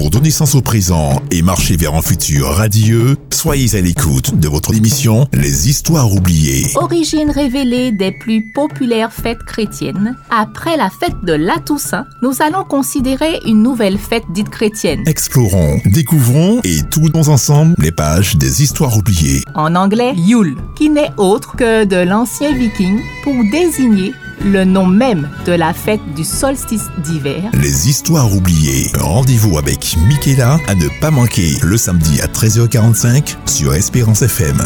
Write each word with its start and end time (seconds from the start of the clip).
Pour 0.00 0.08
donner 0.08 0.30
sens 0.30 0.54
au 0.54 0.62
présent 0.62 1.20
et 1.30 1.42
marcher 1.42 1.76
vers 1.76 1.94
un 1.94 2.00
futur 2.00 2.46
radieux, 2.46 3.18
soyez 3.30 3.76
à 3.76 3.82
l'écoute 3.82 4.40
de 4.40 4.48
votre 4.48 4.74
émission 4.74 5.26
Les 5.34 5.68
Histoires 5.68 6.10
oubliées. 6.10 6.68
Origine 6.76 7.30
révélée 7.30 7.92
des 7.92 8.10
plus 8.10 8.50
populaires 8.54 9.12
fêtes 9.12 9.42
chrétiennes, 9.44 10.16
après 10.30 10.78
la 10.78 10.88
fête 10.88 11.22
de 11.22 11.34
la 11.34 11.58
Toussaint, 11.58 12.06
nous 12.22 12.32
allons 12.40 12.64
considérer 12.64 13.40
une 13.44 13.62
nouvelle 13.62 13.98
fête 13.98 14.24
dite 14.32 14.48
chrétienne. 14.48 15.02
Explorons, 15.06 15.82
découvrons 15.84 16.62
et 16.64 16.80
tournons 16.90 17.28
ensemble 17.28 17.74
les 17.76 17.92
pages 17.92 18.36
des 18.36 18.62
Histoires 18.62 18.96
oubliées. 18.96 19.42
En 19.54 19.74
anglais, 19.74 20.14
Yule, 20.16 20.56
qui 20.78 20.88
n'est 20.88 21.12
autre 21.18 21.56
que 21.56 21.84
de 21.84 22.08
l'ancien 22.08 22.56
viking 22.56 23.00
pour 23.22 23.34
désigner 23.52 24.14
le 24.44 24.64
nom 24.64 24.86
même 24.86 25.28
de 25.44 25.52
la 25.52 25.72
fête 25.72 26.00
du 26.16 26.24
solstice 26.24 26.88
d'hiver. 26.98 27.50
Les 27.54 27.88
Histoires 27.88 28.32
oubliées. 28.34 28.86
Rendez-vous 28.98 29.58
avec 29.58 29.96
Michaela 30.08 30.58
à 30.66 30.74
ne 30.74 30.88
pas 31.00 31.10
manquer 31.10 31.56
le 31.62 31.76
samedi 31.76 32.20
à 32.20 32.26
13h45 32.26 33.36
sur 33.46 33.74
Espérance 33.74 34.22
FM. 34.22 34.58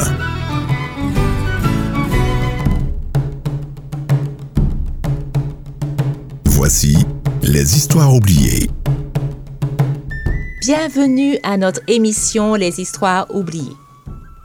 Voici 6.45 6.97
les 7.43 7.77
histoires 7.77 8.15
oubliées. 8.15 8.71
Bienvenue 10.63 11.37
à 11.43 11.57
notre 11.57 11.81
émission 11.89 12.55
Les 12.55 12.81
histoires 12.81 13.27
oubliées. 13.35 13.77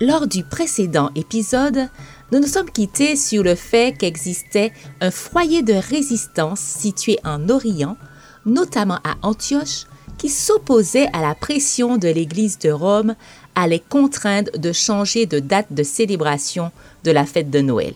Lors 0.01 0.27
du 0.27 0.43
précédent 0.43 1.11
épisode, 1.15 1.89
nous 2.31 2.39
nous 2.39 2.47
sommes 2.47 2.69
quittés 2.69 3.15
sur 3.15 3.43
le 3.43 3.55
fait 3.55 3.97
qu'existait 3.97 4.71
un 5.01 5.11
foyer 5.11 5.63
de 5.63 5.73
résistance 5.73 6.59
situé 6.59 7.17
en 7.23 7.49
Orient, 7.49 7.97
notamment 8.45 8.99
à 9.03 9.15
Antioche, 9.23 9.85
qui 10.17 10.29
s'opposait 10.29 11.09
à 11.13 11.21
la 11.21 11.33
pression 11.33 11.97
de 11.97 12.07
l'Église 12.07 12.59
de 12.59 12.69
Rome 12.69 13.15
à 13.55 13.67
les 13.67 13.79
contraindre 13.79 14.51
de 14.57 14.71
changer 14.71 15.25
de 15.25 15.39
date 15.39 15.67
de 15.71 15.83
célébration 15.83 16.71
de 17.03 17.11
la 17.11 17.25
fête 17.25 17.49
de 17.49 17.61
Noël. 17.61 17.93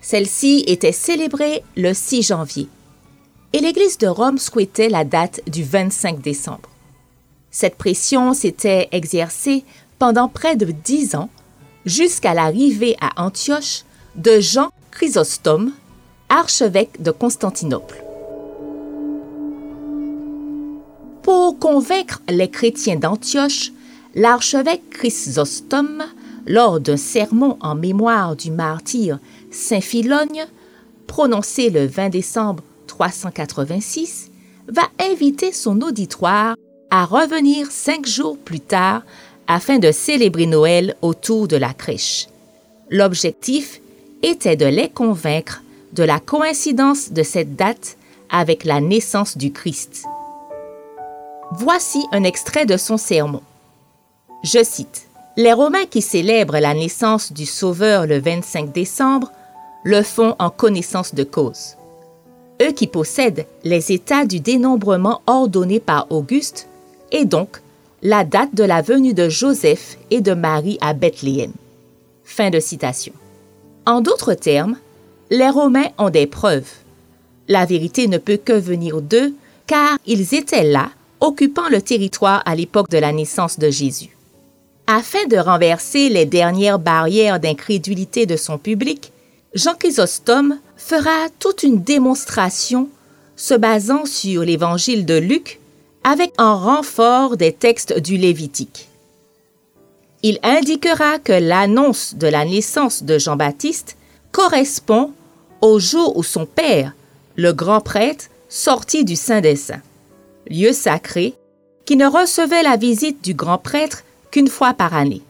Celle-ci 0.00 0.64
était 0.66 0.92
célébrée 0.92 1.64
le 1.76 1.92
6 1.94 2.22
janvier 2.22 2.68
et 3.54 3.60
l'Église 3.60 3.98
de 3.98 4.06
Rome 4.06 4.38
souhaitait 4.38 4.88
la 4.88 5.04
date 5.04 5.40
du 5.46 5.62
25 5.62 6.20
décembre. 6.20 6.68
Cette 7.50 7.76
pression 7.76 8.34
s'était 8.34 8.88
exercée 8.90 9.64
pendant 10.00 10.28
près 10.28 10.56
de 10.56 10.66
dix 10.66 11.14
ans 11.14 11.30
jusqu'à 11.86 12.34
l'arrivée 12.34 12.96
à 13.00 13.24
Antioche 13.24 13.84
de 14.16 14.40
Jean 14.40 14.70
Chrysostome, 14.90 15.72
archevêque 16.28 17.02
de 17.02 17.10
Constantinople. 17.10 18.02
Pour 21.22 21.58
convaincre 21.58 22.20
les 22.28 22.50
chrétiens 22.50 22.96
d'Antioche, 22.96 23.72
l'archevêque 24.14 24.90
Chrysostome, 24.90 26.04
lors 26.46 26.80
d'un 26.80 26.96
sermon 26.96 27.56
en 27.60 27.74
mémoire 27.74 28.36
du 28.36 28.50
martyr 28.50 29.18
Saint 29.50 29.80
Philogne, 29.80 30.46
prononcé 31.06 31.70
le 31.70 31.86
20 31.86 32.10
décembre 32.10 32.62
386, 32.86 34.30
va 34.68 34.82
inviter 35.00 35.52
son 35.52 35.80
auditoire 35.80 36.56
à 36.90 37.04
revenir 37.04 37.70
cinq 37.70 38.06
jours 38.06 38.38
plus 38.38 38.60
tard 38.60 39.02
afin 39.46 39.78
de 39.78 39.92
célébrer 39.92 40.46
Noël 40.46 40.96
autour 41.02 41.48
de 41.48 41.56
la 41.56 41.72
crèche. 41.72 42.28
L'objectif 42.90 43.80
était 44.22 44.56
de 44.56 44.66
les 44.66 44.88
convaincre 44.88 45.62
de 45.92 46.02
la 46.02 46.18
coïncidence 46.18 47.12
de 47.12 47.22
cette 47.22 47.56
date 47.56 47.96
avec 48.30 48.64
la 48.64 48.80
naissance 48.80 49.36
du 49.36 49.52
Christ. 49.52 50.04
Voici 51.52 52.04
un 52.12 52.24
extrait 52.24 52.66
de 52.66 52.76
son 52.76 52.96
sermon. 52.96 53.42
Je 54.42 54.64
cite, 54.64 55.06
Les 55.36 55.52
Romains 55.52 55.86
qui 55.86 56.02
célèbrent 56.02 56.58
la 56.58 56.74
naissance 56.74 57.32
du 57.32 57.46
Sauveur 57.46 58.06
le 58.06 58.18
25 58.18 58.72
décembre 58.72 59.30
le 59.84 60.02
font 60.02 60.34
en 60.38 60.50
connaissance 60.50 61.14
de 61.14 61.24
cause. 61.24 61.76
Eux 62.62 62.72
qui 62.72 62.86
possèdent 62.86 63.46
les 63.62 63.92
états 63.92 64.24
du 64.24 64.40
dénombrement 64.40 65.20
ordonné 65.26 65.80
par 65.80 66.06
Auguste, 66.10 66.68
et 67.12 67.24
donc 67.24 67.60
la 68.06 68.22
date 68.22 68.54
de 68.54 68.64
la 68.64 68.82
venue 68.82 69.14
de 69.14 69.30
Joseph 69.30 69.96
et 70.10 70.20
de 70.20 70.34
Marie 70.34 70.76
à 70.82 70.92
Bethléem. 70.92 71.52
Fin 72.22 72.50
de 72.50 72.60
citation. 72.60 73.14
En 73.86 74.02
d'autres 74.02 74.34
termes, 74.34 74.76
les 75.30 75.48
Romains 75.48 75.88
ont 75.96 76.10
des 76.10 76.26
preuves. 76.26 76.70
La 77.48 77.64
vérité 77.64 78.06
ne 78.06 78.18
peut 78.18 78.36
que 78.36 78.52
venir 78.52 79.00
d'eux, 79.00 79.32
car 79.66 79.96
ils 80.04 80.34
étaient 80.34 80.64
là, 80.64 80.90
occupant 81.20 81.70
le 81.70 81.80
territoire 81.80 82.42
à 82.44 82.54
l'époque 82.54 82.90
de 82.90 82.98
la 82.98 83.10
naissance 83.10 83.58
de 83.58 83.70
Jésus. 83.70 84.14
Afin 84.86 85.26
de 85.30 85.38
renverser 85.38 86.10
les 86.10 86.26
dernières 86.26 86.78
barrières 86.78 87.40
d'incrédulité 87.40 88.26
de 88.26 88.36
son 88.36 88.58
public, 88.58 89.12
Jean 89.54 89.74
Chrysostome 89.76 90.58
fera 90.76 91.28
toute 91.38 91.62
une 91.62 91.82
démonstration 91.82 92.90
se 93.36 93.54
basant 93.54 94.04
sur 94.04 94.42
l'évangile 94.42 95.06
de 95.06 95.16
Luc 95.16 95.58
avec 96.04 96.34
un 96.36 96.52
renfort 96.52 97.38
des 97.38 97.52
textes 97.52 97.98
du 97.98 98.18
Lévitique. 98.18 98.88
Il 100.22 100.38
indiquera 100.42 101.18
que 101.18 101.32
l'annonce 101.32 102.14
de 102.14 102.26
la 102.26 102.44
naissance 102.44 103.02
de 103.02 103.18
Jean-Baptiste 103.18 103.96
correspond 104.30 105.12
au 105.62 105.78
jour 105.78 106.16
où 106.16 106.22
son 106.22 106.44
père, 106.44 106.92
le 107.36 107.52
grand 107.52 107.80
prêtre, 107.80 108.26
sortit 108.50 109.04
du 109.04 109.16
Saint 109.16 109.40
des 109.40 109.56
Saints, 109.56 109.82
lieu 110.48 110.72
sacré 110.72 111.34
qui 111.86 111.96
ne 111.96 112.06
recevait 112.06 112.62
la 112.62 112.76
visite 112.76 113.22
du 113.24 113.34
grand 113.34 113.58
prêtre 113.58 114.04
qu'une 114.30 114.48
fois 114.48 114.74
par 114.74 114.94
année. 114.94 115.22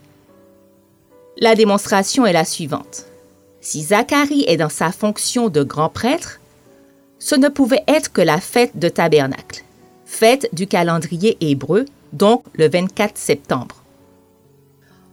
La 1.38 1.54
démonstration 1.54 2.26
est 2.26 2.32
la 2.32 2.44
suivante. 2.44 3.06
Si 3.60 3.82
Zacharie 3.82 4.44
est 4.46 4.56
dans 4.56 4.68
sa 4.68 4.92
fonction 4.92 5.48
de 5.48 5.62
grand 5.62 5.88
prêtre, 5.88 6.40
ce 7.18 7.34
ne 7.34 7.48
pouvait 7.48 7.82
être 7.88 8.12
que 8.12 8.20
la 8.20 8.40
fête 8.40 8.76
de 8.78 8.88
tabernacle 8.88 9.63
fête 10.14 10.48
du 10.52 10.66
calendrier 10.66 11.36
hébreu, 11.40 11.86
donc 12.12 12.44
le 12.54 12.68
24 12.68 13.18
septembre. 13.18 13.82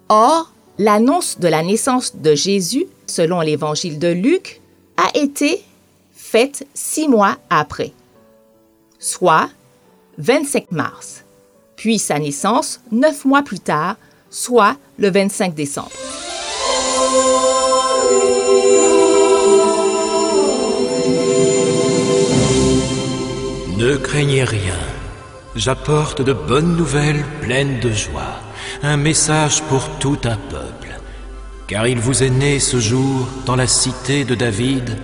Or, 0.09 0.51
l'annonce 0.77 1.39
de 1.39 1.47
la 1.47 1.63
naissance 1.63 2.15
de 2.15 2.35
Jésus, 2.35 2.85
selon 3.07 3.41
l'évangile 3.41 3.97
de 3.97 4.09
Luc, 4.09 4.61
a 4.97 5.17
été 5.17 5.63
faite 6.13 6.67
six 6.73 7.07
mois 7.07 7.37
après, 7.49 7.93
soit 8.99 9.49
25 10.19 10.71
mars, 10.71 11.23
puis 11.75 11.97
sa 11.97 12.19
naissance 12.19 12.79
neuf 12.91 13.25
mois 13.25 13.41
plus 13.41 13.59
tard, 13.59 13.95
soit 14.29 14.77
le 14.99 15.09
25 15.09 15.55
décembre. 15.55 15.91
Ne 23.77 23.97
craignez 23.97 24.43
rien. 24.43 24.80
J'apporte 25.55 26.21
de 26.21 26.31
bonnes 26.31 26.77
nouvelles 26.77 27.25
pleines 27.41 27.81
de 27.81 27.91
joie, 27.91 28.39
un 28.83 28.95
message 28.95 29.61
pour 29.63 29.89
tout 29.99 30.17
un 30.23 30.37
peuple. 30.37 30.97
Car 31.67 31.87
il 31.87 31.99
vous 31.99 32.23
est 32.23 32.29
né 32.29 32.59
ce 32.59 32.79
jour 32.79 33.27
dans 33.45 33.57
la 33.57 33.67
cité 33.67 34.23
de 34.23 34.33
David 34.33 34.97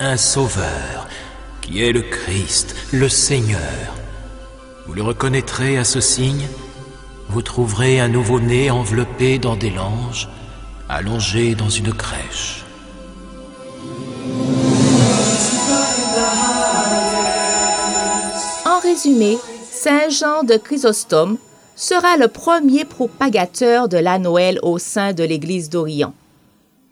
un 0.00 0.16
sauveur 0.16 1.06
qui 1.60 1.82
est 1.82 1.92
le 1.92 2.02
Christ, 2.02 2.74
le 2.92 3.08
Seigneur. 3.08 3.94
Vous 4.86 4.94
le 4.94 5.02
reconnaîtrez 5.02 5.78
à 5.78 5.84
ce 5.84 6.00
signe. 6.00 6.48
Vous 7.28 7.42
trouverez 7.42 8.00
un 8.00 8.08
nouveau-né 8.08 8.70
enveloppé 8.70 9.38
dans 9.38 9.56
des 9.56 9.70
langes, 9.70 10.28
allongé 10.88 11.54
dans 11.54 11.70
une 11.70 11.94
crèche. 11.94 12.63
Résumé, 18.94 19.38
Saint 19.72 20.08
Jean 20.08 20.44
de 20.44 20.56
Chrysostome 20.56 21.36
sera 21.74 22.16
le 22.16 22.28
premier 22.28 22.84
propagateur 22.84 23.88
de 23.88 23.96
la 23.96 24.20
Noël 24.20 24.60
au 24.62 24.78
sein 24.78 25.12
de 25.12 25.24
l'Église 25.24 25.68
d'Orient. 25.68 26.14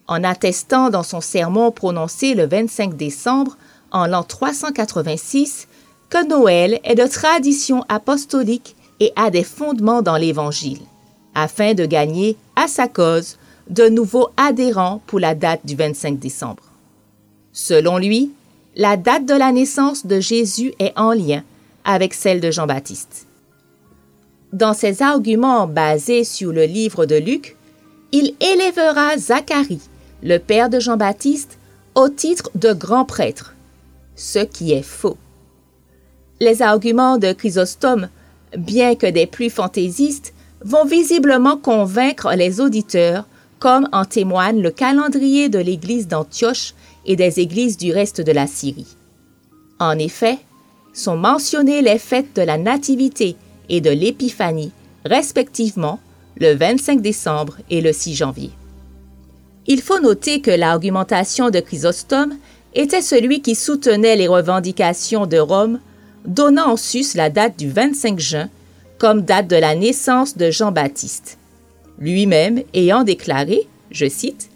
En 0.08 0.24
attestant 0.24 0.90
dans 0.90 1.04
son 1.04 1.20
sermon 1.20 1.70
prononcé 1.70 2.34
le 2.34 2.46
25 2.46 2.96
décembre 2.96 3.56
en 3.92 4.08
l'an 4.08 4.24
386 4.24 5.68
que 6.10 6.26
Noël 6.26 6.80
est 6.82 6.96
de 6.96 7.06
tradition 7.06 7.84
apostolique 7.88 8.74
et 8.98 9.12
a 9.14 9.30
des 9.30 9.44
fondements 9.44 10.02
dans 10.02 10.16
l'Évangile, 10.16 10.80
afin 11.36 11.74
de 11.74 11.86
gagner 11.86 12.36
à 12.56 12.66
sa 12.66 12.88
cause 12.88 13.38
de 13.70 13.88
nouveaux 13.88 14.30
adhérents 14.36 15.00
pour 15.06 15.20
la 15.20 15.36
date 15.36 15.60
du 15.64 15.76
25 15.76 16.18
décembre. 16.18 16.64
Selon 17.52 17.98
lui, 17.98 18.32
la 18.74 18.96
date 18.96 19.24
de 19.24 19.34
la 19.34 19.52
naissance 19.52 20.04
de 20.04 20.18
Jésus 20.18 20.72
est 20.80 20.98
en 20.98 21.12
lien 21.12 21.44
avec 21.84 22.14
celle 22.14 22.40
de 22.40 22.50
Jean-Baptiste. 22.50 23.26
Dans 24.52 24.74
ses 24.74 25.02
arguments 25.02 25.66
basés 25.66 26.24
sur 26.24 26.52
le 26.52 26.64
livre 26.64 27.06
de 27.06 27.16
Luc, 27.16 27.56
il 28.12 28.34
élèvera 28.40 29.16
Zacharie, 29.16 29.80
le 30.22 30.38
père 30.38 30.68
de 30.68 30.78
Jean-Baptiste, 30.78 31.58
au 31.94 32.08
titre 32.08 32.50
de 32.54 32.72
grand 32.72 33.04
prêtre, 33.04 33.54
ce 34.14 34.40
qui 34.40 34.72
est 34.72 34.82
faux. 34.82 35.16
Les 36.40 36.60
arguments 36.60 37.18
de 37.18 37.32
Chrysostome, 37.32 38.08
bien 38.56 38.94
que 38.94 39.06
des 39.06 39.26
plus 39.26 39.50
fantaisistes, 39.50 40.34
vont 40.64 40.84
visiblement 40.84 41.56
convaincre 41.56 42.34
les 42.34 42.60
auditeurs, 42.60 43.26
comme 43.58 43.88
en 43.92 44.04
témoigne 44.04 44.60
le 44.60 44.70
calendrier 44.70 45.48
de 45.48 45.58
l'église 45.58 46.08
d'Antioche 46.08 46.74
et 47.06 47.16
des 47.16 47.40
églises 47.40 47.76
du 47.76 47.92
reste 47.92 48.20
de 48.20 48.32
la 48.32 48.46
Syrie. 48.46 48.96
En 49.78 49.98
effet, 49.98 50.38
sont 50.92 51.16
mentionnées 51.16 51.82
les 51.82 51.98
fêtes 51.98 52.34
de 52.36 52.42
la 52.42 52.58
Nativité 52.58 53.36
et 53.68 53.80
de 53.80 53.90
l'Épiphanie, 53.90 54.72
respectivement 55.04 56.00
le 56.36 56.54
25 56.54 57.00
décembre 57.00 57.58
et 57.70 57.80
le 57.80 57.92
6 57.92 58.14
janvier. 58.14 58.50
Il 59.66 59.80
faut 59.80 60.00
noter 60.00 60.40
que 60.40 60.50
l'argumentation 60.50 61.50
de 61.50 61.60
Chrysostome 61.60 62.36
était 62.74 63.02
celui 63.02 63.42
qui 63.42 63.54
soutenait 63.54 64.16
les 64.16 64.28
revendications 64.28 65.26
de 65.26 65.38
Rome, 65.38 65.78
donnant 66.26 66.72
en 66.72 66.76
sus 66.76 67.14
la 67.14 67.30
date 67.30 67.58
du 67.58 67.70
25 67.70 68.18
juin 68.18 68.48
comme 68.98 69.22
date 69.22 69.48
de 69.48 69.56
la 69.56 69.74
naissance 69.74 70.36
de 70.36 70.50
Jean-Baptiste, 70.50 71.38
lui-même 71.98 72.62
ayant 72.72 73.02
déclaré, 73.02 73.68
je 73.90 74.08
cite, 74.08 74.48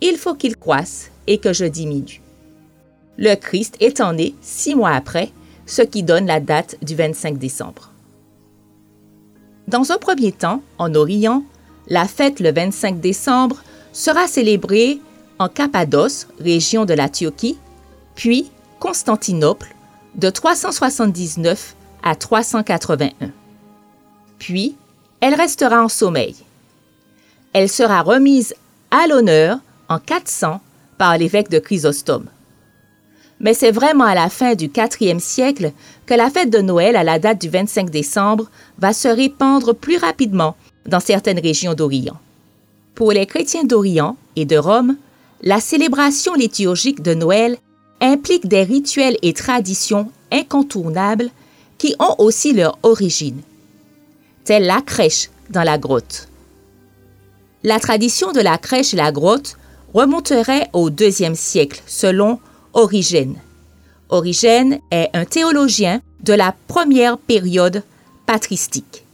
Il 0.00 0.16
faut 0.16 0.34
qu'il 0.34 0.56
croisse 0.56 1.10
et 1.26 1.38
que 1.38 1.52
je 1.52 1.64
diminue. 1.64 2.20
Le 3.16 3.34
Christ 3.34 3.76
étant 3.80 4.12
né 4.12 4.34
six 4.42 4.74
mois 4.74 4.90
après, 4.90 5.30
ce 5.66 5.82
qui 5.82 6.02
donne 6.02 6.26
la 6.26 6.40
date 6.40 6.76
du 6.82 6.94
25 6.94 7.38
décembre. 7.38 7.90
Dans 9.68 9.90
un 9.92 9.98
premier 9.98 10.32
temps, 10.32 10.62
en 10.78 10.94
Orient, 10.94 11.42
la 11.88 12.06
fête 12.06 12.40
le 12.40 12.52
25 12.52 13.00
décembre 13.00 13.62
sera 13.92 14.26
célébrée 14.28 15.00
en 15.38 15.48
Cappadoce, 15.48 16.28
région 16.40 16.84
de 16.84 16.94
la 16.94 17.08
Turquie, 17.08 17.58
puis 18.14 18.50
Constantinople, 18.78 19.74
de 20.14 20.30
379 20.30 21.74
à 22.02 22.14
381. 22.14 23.10
Puis, 24.38 24.76
elle 25.20 25.34
restera 25.34 25.82
en 25.82 25.88
sommeil. 25.88 26.36
Elle 27.52 27.68
sera 27.68 28.02
remise 28.02 28.54
à 28.90 29.06
l'honneur 29.06 29.58
en 29.88 29.98
400 29.98 30.60
par 30.98 31.18
l'évêque 31.18 31.50
de 31.50 31.58
Chrysostome. 31.58 32.26
Mais 33.40 33.54
c'est 33.54 33.70
vraiment 33.70 34.04
à 34.04 34.14
la 34.14 34.28
fin 34.28 34.54
du 34.54 34.70
IVe 34.74 35.18
siècle 35.18 35.72
que 36.06 36.14
la 36.14 36.30
fête 36.30 36.50
de 36.50 36.60
Noël 36.60 36.96
à 36.96 37.04
la 37.04 37.18
date 37.18 37.40
du 37.40 37.48
25 37.48 37.90
décembre 37.90 38.50
va 38.78 38.92
se 38.92 39.08
répandre 39.08 39.74
plus 39.74 39.98
rapidement 39.98 40.56
dans 40.86 41.00
certaines 41.00 41.40
régions 41.40 41.74
d'Orient. 41.74 42.18
Pour 42.94 43.12
les 43.12 43.26
chrétiens 43.26 43.64
d'Orient 43.64 44.16
et 44.36 44.46
de 44.46 44.56
Rome, 44.56 44.96
la 45.42 45.60
célébration 45.60 46.34
liturgique 46.34 47.02
de 47.02 47.12
Noël 47.12 47.58
implique 48.00 48.48
des 48.48 48.62
rituels 48.62 49.18
et 49.22 49.32
traditions 49.32 50.10
incontournables 50.32 51.30
qui 51.78 51.94
ont 51.98 52.14
aussi 52.18 52.52
leur 52.54 52.78
origine, 52.82 53.40
telle 54.44 54.66
la 54.66 54.80
crèche 54.80 55.28
dans 55.50 55.62
la 55.62 55.76
grotte. 55.76 56.28
La 57.62 57.80
tradition 57.80 58.32
de 58.32 58.40
la 58.40 58.58
crèche 58.58 58.94
et 58.94 58.96
la 58.96 59.12
grotte 59.12 59.56
remonterait 59.92 60.68
au 60.72 60.88
deuxième 60.90 61.34
siècle 61.34 61.82
selon 61.86 62.38
Origène. 62.78 63.36
Origène 64.10 64.80
est 64.90 65.08
un 65.14 65.24
théologien 65.24 66.02
de 66.22 66.34
la 66.34 66.54
première 66.68 67.16
période 67.16 67.82
patristique. 68.26 69.06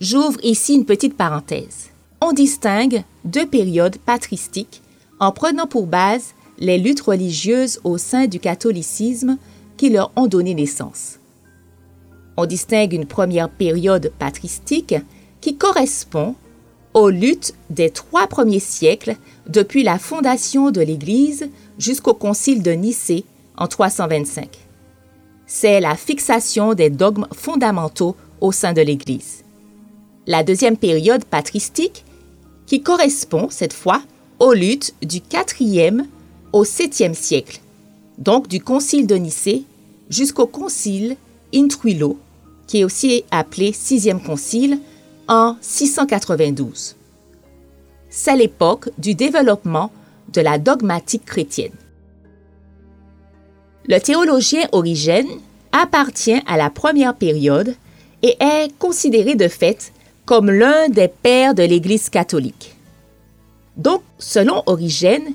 J'ouvre 0.00 0.40
ici 0.42 0.74
une 0.74 0.84
petite 0.84 1.16
parenthèse. 1.16 1.90
On 2.20 2.32
distingue 2.32 3.04
deux 3.24 3.46
périodes 3.46 3.98
patristiques 3.98 4.82
en 5.20 5.30
prenant 5.30 5.68
pour 5.68 5.86
base 5.86 6.34
les 6.58 6.76
luttes 6.76 7.02
religieuses 7.02 7.78
au 7.84 7.98
sein 7.98 8.26
du 8.26 8.40
catholicisme 8.40 9.38
qui 9.76 9.88
leur 9.88 10.10
ont 10.16 10.26
donné 10.26 10.52
naissance. 10.52 11.20
On 12.36 12.46
distingue 12.46 12.94
une 12.94 13.06
première 13.06 13.48
période 13.48 14.10
patristique 14.18 14.96
qui 15.40 15.56
correspond 15.56 16.34
aux 16.94 17.10
luttes 17.10 17.54
des 17.70 17.90
trois 17.90 18.26
premiers 18.26 18.60
siècles 18.60 19.16
depuis 19.48 19.82
la 19.82 19.98
fondation 19.98 20.70
de 20.70 20.80
l'Église 20.80 21.48
jusqu'au 21.78 22.14
concile 22.14 22.62
de 22.62 22.72
Nicée 22.72 23.24
en 23.56 23.66
325. 23.66 24.48
C'est 25.46 25.80
la 25.80 25.96
fixation 25.96 26.74
des 26.74 26.90
dogmes 26.90 27.26
fondamentaux 27.34 28.16
au 28.40 28.52
sein 28.52 28.72
de 28.72 28.82
l'Église. 28.82 29.44
La 30.26 30.42
deuxième 30.42 30.76
période 30.76 31.24
patristique, 31.24 32.04
qui 32.66 32.82
correspond 32.82 33.48
cette 33.50 33.72
fois 33.72 34.02
aux 34.38 34.54
luttes 34.54 34.94
du 35.02 35.18
4e 35.18 36.04
au 36.52 36.64
7e 36.64 37.14
siècle, 37.14 37.60
donc 38.18 38.48
du 38.48 38.60
concile 38.60 39.06
de 39.06 39.16
Nicée 39.16 39.64
jusqu'au 40.08 40.46
concile 40.46 41.16
Intruilo, 41.54 42.18
qui 42.66 42.78
est 42.80 42.84
aussi 42.84 43.24
appelé 43.30 43.72
sixième 43.72 44.22
concile, 44.22 44.78
en 45.28 45.56
692. 45.60 46.96
C'est 48.10 48.36
l'époque 48.36 48.90
du 48.98 49.14
développement 49.14 49.90
de 50.32 50.40
la 50.40 50.58
dogmatique 50.58 51.24
chrétienne. 51.24 51.72
Le 53.86 53.98
théologien 53.98 54.68
Origène 54.72 55.28
appartient 55.72 56.40
à 56.46 56.56
la 56.56 56.70
première 56.70 57.14
période 57.14 57.74
et 58.22 58.36
est 58.40 58.68
considéré 58.78 59.34
de 59.34 59.48
fait 59.48 59.92
comme 60.24 60.50
l'un 60.50 60.88
des 60.88 61.08
pères 61.08 61.54
de 61.54 61.62
l'Église 61.62 62.08
catholique. 62.08 62.76
Donc, 63.76 64.02
selon 64.18 64.62
Origène 64.66 65.34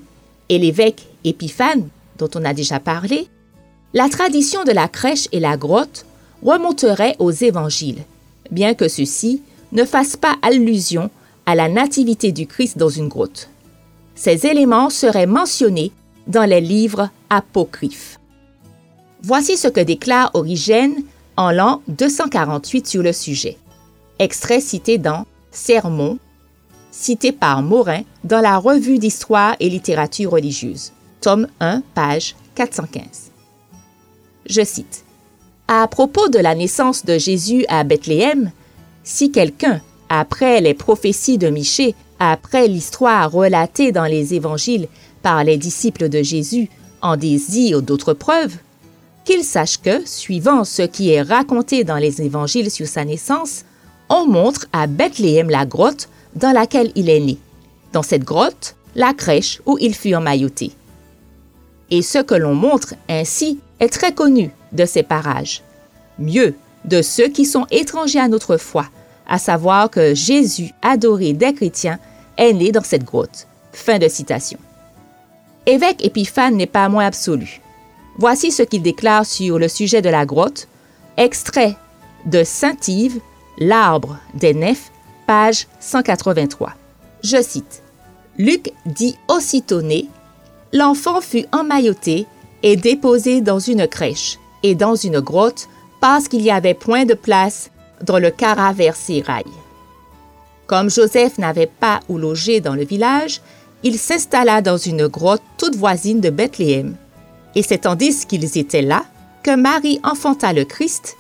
et 0.50 0.60
l'évêque 0.60 1.08
Épiphane, 1.24 1.90
dont 2.18 2.30
on 2.36 2.46
a 2.46 2.54
déjà 2.54 2.80
parlé, 2.80 3.28
la 3.94 4.10
tradition 4.10 4.64
de 4.64 4.72
la 4.72 4.88
crèche 4.88 5.28
et 5.32 5.40
la 5.40 5.58
grotte 5.58 6.06
remonterait 6.44 7.16
aux 7.20 7.32
évangiles, 7.32 8.04
bien 8.52 8.74
que 8.76 8.88
ceux-ci 8.88 9.42
ne 9.72 9.84
fassent 9.84 10.18
pas 10.18 10.36
allusion 10.42 11.10
à 11.46 11.56
la 11.56 11.70
nativité 11.70 12.32
du 12.32 12.48
Christ 12.48 12.78
dans 12.78 12.90
une 12.90 13.08
grotte. 13.08 13.50
Ces 14.16 14.46
éléments 14.46 14.90
seraient 14.90 15.28
mentionnés 15.28 15.92
dans 16.28 16.44
les 16.44 16.62
livres 16.62 17.10
apocryphes. 17.30 18.20
Voici 19.22 19.58
ce 19.58 19.68
que 19.68 19.80
déclare 19.80 20.32
Origène 20.34 21.04
en 21.38 21.52
l'an 21.52 21.82
248 21.88 22.88
sur 22.88 23.04
le 23.04 23.14
sujet. 23.14 23.58
Extrait 24.20 24.60
cité 24.60 24.98
dans 24.98 25.26
Sermon, 25.52 26.18
cité 26.92 27.32
par 27.32 27.62
Morin 27.62 28.02
dans 28.24 28.42
la 28.42 28.58
Revue 28.58 28.98
d'histoire 28.98 29.56
et 29.60 29.70
littérature 29.70 30.32
religieuse, 30.32 30.92
tome 31.22 31.48
1, 31.60 31.84
page 31.94 32.36
415. 32.56 33.32
Je 34.50 34.64
cite 34.64 35.04
À 35.68 35.88
propos 35.88 36.30
de 36.30 36.40
la 36.40 36.56
naissance 36.56 37.06
de 37.06 37.18
Jésus 37.18 37.66
à 37.70 37.84
Bethléem, 37.84 38.52
si 39.08 39.32
quelqu'un, 39.32 39.80
après 40.10 40.60
les 40.60 40.74
prophéties 40.74 41.38
de 41.38 41.48
Michée, 41.48 41.96
après 42.20 42.68
l'histoire 42.68 43.32
relatée 43.32 43.94
dans 43.94 44.06
les 44.06 44.34
évangiles 44.34 44.90
par 45.24 45.46
les 45.46 45.56
disciples 45.56 46.10
de 46.10 46.22
Jésus, 46.22 46.70
en 47.02 47.16
désire 47.16 47.82
d'autres 47.82 48.14
preuves, 48.14 48.58
qu'il 49.24 49.46
sache 49.46 49.78
que, 49.78 50.06
suivant 50.06 50.66
ce 50.66 50.82
qui 50.82 51.12
est 51.12 51.22
raconté 51.22 51.86
dans 51.86 51.96
les 51.96 52.22
évangiles 52.22 52.70
sur 52.70 52.86
sa 52.86 53.06
naissance, 53.06 53.64
on 54.10 54.28
montre 54.28 54.68
à 54.74 54.88
Bethléem 54.88 55.50
la 55.50 55.66
grotte 55.66 56.10
dans 56.36 56.52
laquelle 56.52 56.92
il 56.96 57.10
est 57.10 57.22
né. 57.22 57.38
Dans 57.94 58.04
cette 58.04 58.26
grotte, 58.26 58.76
la 58.94 59.14
crèche 59.14 59.62
où 59.66 59.78
il 59.80 59.96
fut 59.96 60.16
emmailloté. 60.16 60.72
Et 61.92 62.02
ce 62.02 62.20
que 62.20 62.36
l'on 62.36 62.56
montre 62.56 62.94
ainsi 63.08 63.60
est 63.80 63.90
très 63.90 64.14
connu 64.14 64.52
de 64.74 64.84
ces 64.84 65.04
parages. 65.04 65.64
Mieux, 66.20 66.56
de 66.84 67.02
ceux 67.02 67.30
qui 67.30 67.46
sont 67.46 67.66
étrangers 67.72 68.20
à 68.20 68.28
notre 68.28 68.58
foi, 68.58 68.86
à 69.28 69.38
savoir 69.38 69.90
que 69.90 70.16
Jésus, 70.16 70.72
adoré 70.82 71.34
des 71.34 71.54
chrétiens, 71.54 72.00
est 72.38 72.54
né 72.54 72.72
dans 72.72 72.84
cette 72.84 73.04
grotte. 73.04 73.48
Fin 73.74 74.00
de 74.00 74.08
citation. 74.08 74.60
Évêque 75.66 76.06
Épiphane 76.06 76.56
n'est 76.56 76.66
pas 76.66 76.90
moins 76.90 77.06
absolu. 77.06 77.62
Voici 78.18 78.52
ce 78.52 78.64
qu'il 78.64 78.82
déclare 78.82 79.26
sur 79.26 79.60
le 79.60 79.68
sujet 79.68 80.02
de 80.02 80.10
la 80.10 80.26
grotte, 80.26 80.68
extrait 81.18 81.76
de 82.26 82.44
Saint-Yves, 82.44 83.20
L'arbre 83.60 84.18
des 84.36 84.54
nefs, 84.54 84.92
page 85.26 85.68
183. 85.80 86.74
Je 87.24 87.42
cite 87.42 87.82
Luc 88.38 88.72
dit 88.86 89.18
aussitôt 89.28 89.82
né, 89.82 90.06
l'enfant 90.72 91.22
fut 91.22 91.46
emmailloté 91.52 92.28
et 92.62 92.76
déposé 92.76 93.42
dans 93.42 93.60
une 93.60 93.88
crèche 93.88 94.38
et 94.62 94.76
dans 94.76 94.96
une 94.96 95.20
grotte 95.20 95.70
parce 96.00 96.28
qu'il 96.28 96.44
n'y 96.44 96.52
avait 96.52 96.76
point 96.76 97.06
de 97.06 97.16
place 97.16 97.72
dans 98.02 98.20
le 98.20 98.32
caraversérail. 98.32 99.46
Comme 100.68 100.90
Joseph 100.90 101.38
n'avait 101.38 101.72
pas 101.80 102.02
où 102.10 102.18
loger 102.18 102.60
dans 102.60 102.76
le 102.76 102.84
village, 102.84 103.42
il 103.84 103.98
s'installa 103.98 104.62
dans 104.62 104.78
une 104.78 105.08
grotte 105.08 105.44
toute 105.58 105.76
voisine 105.76 106.20
de 106.20 106.30
Bethléem. 106.30 106.96
Et 107.56 107.64
c'est 107.64 107.80
tandis 107.80 108.26
qu'ils 108.26 108.58
étaient 108.58 108.82
là 108.82 109.06
que 109.44 109.56
Marie 109.56 110.00
enfanta 110.04 110.52
le 110.52 110.66
Christ 110.66 111.16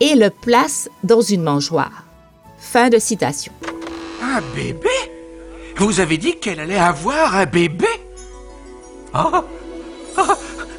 et 0.00 0.14
le 0.14 0.30
place 0.30 0.88
dans 1.04 1.22
une 1.22 1.42
mangeoire. 1.42 2.04
Fin 2.58 2.88
de 2.90 2.98
citation. 2.98 3.52
Un 4.22 4.40
bébé? 4.54 4.88
Vous 5.76 6.00
avez 6.00 6.18
dit 6.18 6.38
qu'elle 6.38 6.60
allait 6.60 6.76
avoir 6.76 7.34
un 7.34 7.46
bébé? 7.46 7.86
Oh, 9.14 9.44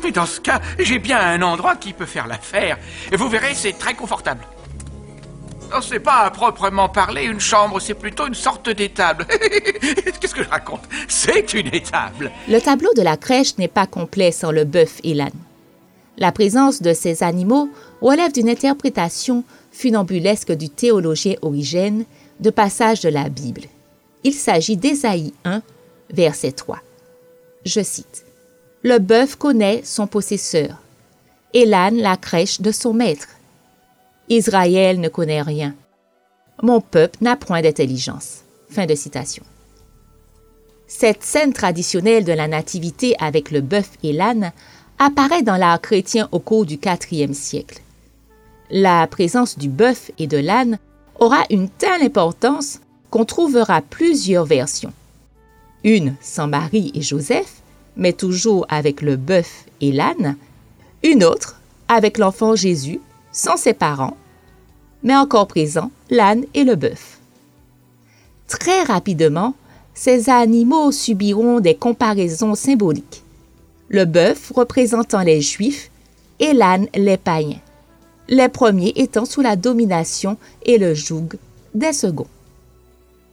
Mais 0.03 0.11
dans 0.11 0.25
ce 0.25 0.39
cas, 0.39 0.61
j'ai 0.79 0.99
bien 0.99 1.19
un 1.19 1.41
endroit 1.41 1.75
qui 1.75 1.93
peut 1.93 2.05
faire 2.05 2.27
l'affaire. 2.27 2.77
Et 3.11 3.15
vous 3.15 3.29
verrez, 3.29 3.53
c'est 3.55 3.77
très 3.77 3.93
confortable. 3.93 4.41
Non, 5.73 5.81
c'est 5.81 5.99
pas 5.99 6.19
à 6.25 6.29
proprement 6.29 6.87
parler 6.87 7.23
une 7.23 7.39
chambre, 7.39 7.79
c'est 7.79 7.95
plutôt 7.95 8.27
une 8.27 8.35
sorte 8.35 8.69
d'étable. 8.69 9.25
Qu'est-ce 10.19 10.35
que 10.35 10.43
je 10.43 10.49
raconte? 10.49 10.83
C'est 11.07 11.53
une 11.55 11.67
étable. 11.73 12.31
Le 12.47 12.59
tableau 12.59 12.93
de 12.93 13.01
la 13.01 13.17
crèche 13.17 13.57
n'est 13.57 13.67
pas 13.67 13.87
complet 13.87 14.31
sans 14.31 14.51
le 14.51 14.65
bœuf 14.65 14.99
et 15.03 15.15
l'âne. 15.15 15.31
La 16.19 16.31
présence 16.31 16.83
de 16.83 16.93
ces 16.93 17.23
animaux 17.23 17.69
relève 18.01 18.31
d'une 18.31 18.49
interprétation 18.49 19.43
funambulesque 19.71 20.51
du 20.51 20.69
théologien 20.69 21.33
Origène 21.41 22.05
de 22.39 22.51
passages 22.51 23.01
de 23.01 23.09
la 23.09 23.29
Bible. 23.29 23.63
Il 24.23 24.33
s'agit 24.33 24.77
d'Ésaïe 24.77 25.33
1, 25.43 25.63
verset 26.11 26.51
3. 26.51 26.77
Je 27.65 27.81
cite 27.81 28.25
Le 28.83 28.99
bœuf 28.99 29.37
connaît 29.37 29.81
son 29.83 30.05
possesseur, 30.05 30.77
et 31.55 31.65
l'âne 31.65 31.97
la 31.97 32.15
crèche 32.15 32.61
de 32.61 32.71
son 32.71 32.93
maître. 32.93 33.27
Israël 34.29 34.99
ne 34.99 35.09
connaît 35.09 35.41
rien. 35.41 35.75
Mon 36.61 36.81
peuple 36.81 37.17
n'a 37.21 37.35
point 37.35 37.61
d'intelligence. 37.61 38.43
Fin 38.69 38.85
de 38.85 38.95
citation. 38.95 39.43
Cette 40.87 41.23
scène 41.23 41.53
traditionnelle 41.53 42.23
de 42.23 42.33
la 42.33 42.47
nativité 42.47 43.15
avec 43.19 43.51
le 43.51 43.61
bœuf 43.61 43.89
et 44.03 44.13
l'âne 44.13 44.51
apparaît 44.99 45.43
dans 45.43 45.57
l'art 45.57 45.81
chrétien 45.81 46.29
au 46.31 46.39
cours 46.39 46.65
du 46.65 46.79
IVe 47.11 47.33
siècle. 47.33 47.81
La 48.69 49.05
présence 49.07 49.57
du 49.57 49.69
bœuf 49.69 50.11
et 50.17 50.27
de 50.27 50.37
l'âne 50.37 50.79
aura 51.19 51.43
une 51.49 51.69
telle 51.69 52.01
importance 52.01 52.79
qu'on 53.09 53.25
trouvera 53.25 53.81
plusieurs 53.81 54.45
versions. 54.45 54.93
Une 55.83 56.15
sans 56.21 56.47
Marie 56.47 56.91
et 56.95 57.01
Joseph, 57.01 57.61
mais 57.97 58.13
toujours 58.13 58.65
avec 58.69 59.01
le 59.01 59.17
bœuf 59.17 59.65
et 59.81 59.91
l'âne. 59.91 60.37
Une 61.03 61.23
autre 61.23 61.59
avec 61.87 62.17
l'enfant 62.17 62.55
Jésus, 62.55 62.99
sans 63.33 63.57
ses 63.57 63.73
parents, 63.73 64.15
mais 65.01 65.15
encore 65.15 65.47
présent 65.47 65.91
l'âne 66.09 66.45
et 66.53 66.63
le 66.63 66.75
bœuf. 66.75 67.19
Très 68.47 68.83
rapidement, 68.83 69.55
ces 69.93 70.29
animaux 70.29 70.91
subiront 70.91 71.59
des 71.59 71.75
comparaisons 71.75 72.55
symboliques. 72.55 73.23
Le 73.89 74.05
bœuf 74.05 74.51
représentant 74.55 75.21
les 75.21 75.41
Juifs 75.41 75.91
et 76.39 76.53
l'âne 76.53 76.87
les 76.95 77.17
païens, 77.17 77.59
les 78.27 78.49
premiers 78.49 78.93
étant 78.95 79.25
sous 79.25 79.41
la 79.41 79.55
domination 79.55 80.37
et 80.65 80.77
le 80.77 80.93
joug 80.93 81.29
des 81.73 81.93
seconds. 81.93 82.27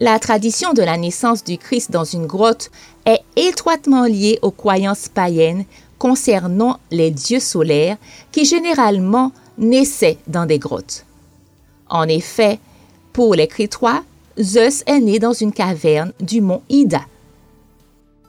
La 0.00 0.18
tradition 0.18 0.72
de 0.72 0.82
la 0.82 0.96
naissance 0.96 1.44
du 1.44 1.58
Christ 1.58 1.90
dans 1.90 2.04
une 2.04 2.26
grotte 2.26 2.70
est 3.04 3.20
étroitement 3.36 4.04
liée 4.04 4.38
aux 4.40 4.50
croyances 4.50 5.08
païennes 5.08 5.64
concernant 5.98 6.80
les 6.90 7.10
dieux 7.10 7.40
solaires 7.40 7.98
qui 8.32 8.46
généralement 8.46 9.32
naissaient 9.60 10.18
dans 10.26 10.46
des 10.46 10.58
grottes. 10.58 11.04
En 11.88 12.08
effet, 12.08 12.58
pour 13.12 13.34
les 13.34 13.46
Crétois, 13.46 14.02
Zeus 14.40 14.82
est 14.86 15.00
né 15.00 15.18
dans 15.18 15.32
une 15.32 15.52
caverne 15.52 16.12
du 16.20 16.40
mont 16.40 16.62
Ida. 16.68 17.02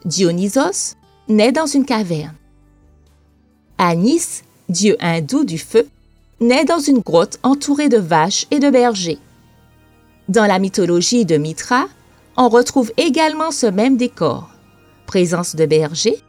Dionysos 0.05 0.95
naît 1.27 1.51
dans 1.51 1.65
une 1.65 1.85
caverne. 1.85 2.35
Anis, 3.77 4.43
dieu 4.69 4.97
hindou 4.99 5.43
du 5.43 5.57
feu, 5.57 5.87
naît 6.39 6.65
dans 6.65 6.79
une 6.79 6.99
grotte 6.99 7.39
entourée 7.43 7.89
de 7.89 7.97
vaches 7.97 8.45
et 8.51 8.59
de 8.59 8.69
bergers. 8.69 9.19
Dans 10.27 10.45
la 10.45 10.59
mythologie 10.59 11.25
de 11.25 11.37
Mitra, 11.37 11.87
on 12.35 12.49
retrouve 12.49 12.91
également 12.97 13.51
ce 13.51 13.67
même 13.67 13.97
décor. 13.97 14.49
Présence 15.05 15.55
de 15.55 15.65
bergers, 15.65 16.21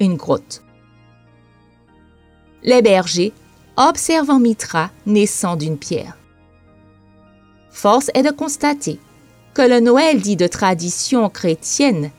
une 0.00 0.16
grotte. 0.16 0.62
Les 2.62 2.82
bergers 2.82 3.32
observant 3.76 4.38
Mitra 4.38 4.90
naissant 5.06 5.56
d'une 5.56 5.78
pierre. 5.78 6.16
Force 7.70 8.10
est 8.14 8.22
de 8.22 8.30
constater 8.30 8.98
que 9.54 9.62
le 9.62 9.80
Noël 9.80 10.20
dit 10.20 10.36
de 10.36 10.46
tradition 10.46 11.28
chrétienne 11.28 12.10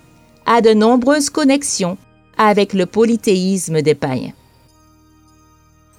a 0.46 0.62
de 0.62 0.74
nombreuses 0.74 1.30
connexions 1.30 1.98
avec 2.38 2.74
le 2.74 2.86
polythéisme 2.86 3.82
des 3.82 3.96
païens. 3.96 4.34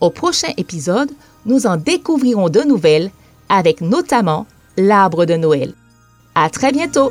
Au 0.00 0.10
prochain 0.10 0.52
épisode, 0.56 1.10
nous 1.44 1.66
en 1.66 1.76
découvrirons 1.76 2.48
de 2.48 2.60
nouvelles 2.60 3.10
avec 3.48 3.80
notamment 3.80 4.46
l'arbre 4.76 5.24
de 5.24 5.34
Noël. 5.34 5.74
À 6.34 6.50
très 6.50 6.70
bientôt! 6.70 7.10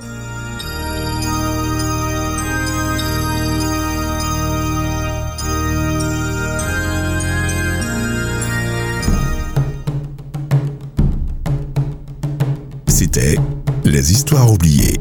Les 13.85 14.11
Histoires 14.11 14.51
oubliées. 14.51 14.99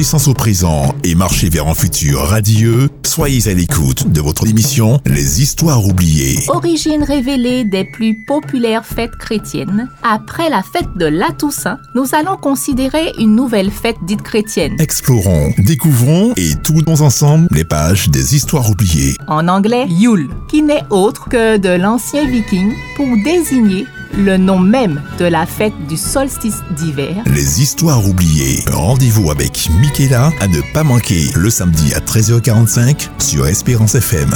Sens 0.00 0.26
au 0.26 0.34
présent 0.34 0.96
et 1.04 1.14
marcher 1.14 1.48
vers 1.48 1.68
un 1.68 1.74
futur 1.74 2.18
radieux, 2.22 2.88
soyez 3.04 3.48
à 3.48 3.54
l'écoute 3.54 4.10
de 4.10 4.20
votre 4.20 4.48
émission 4.48 4.98
Les 5.06 5.40
Histoires 5.40 5.86
oubliées. 5.86 6.40
Origine 6.48 7.04
révélée 7.04 7.62
des 7.64 7.84
plus 7.84 8.24
populaires 8.26 8.84
fêtes 8.84 9.14
chrétiennes. 9.16 9.88
Après 10.02 10.50
la 10.50 10.62
fête 10.62 10.88
de 10.96 11.06
la 11.06 11.30
Toussaint, 11.30 11.78
nous 11.94 12.16
allons 12.16 12.36
considérer 12.36 13.12
une 13.20 13.36
nouvelle 13.36 13.70
fête 13.70 13.98
dite 14.04 14.22
chrétienne. 14.22 14.74
Explorons, 14.80 15.52
découvrons 15.58 16.32
et 16.36 16.56
tournons 16.64 17.00
ensemble 17.00 17.46
les 17.52 17.64
pages 17.64 18.08
des 18.08 18.34
Histoires 18.34 18.68
oubliées. 18.68 19.14
En 19.28 19.46
anglais, 19.46 19.86
Yule, 19.88 20.30
qui 20.50 20.62
n'est 20.62 20.84
autre 20.90 21.28
que 21.28 21.58
de 21.58 21.80
l'ancien 21.80 22.26
viking 22.26 22.72
pour 22.96 23.06
désigner 23.24 23.86
le 24.16 24.36
nom 24.36 24.58
même 24.58 25.02
de 25.18 25.24
la 25.24 25.46
fête 25.46 25.74
du 25.88 25.96
solstice 25.96 26.62
d'hiver. 26.76 27.22
Les 27.26 27.62
histoires 27.62 28.06
oubliées. 28.06 28.60
Rendez-vous 28.70 29.30
avec 29.30 29.68
Michaela 29.80 30.30
à 30.40 30.48
ne 30.48 30.60
pas 30.72 30.84
manquer 30.84 31.30
le 31.34 31.50
samedi 31.50 31.94
à 31.94 32.00
13h45 32.00 33.08
sur 33.18 33.46
Espérance 33.46 33.94
FM. 33.94 34.30